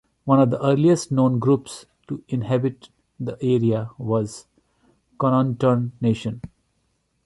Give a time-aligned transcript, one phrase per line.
[0.25, 6.41] One of the earliest known groups to inhabit the area was the Chonnonton Nation.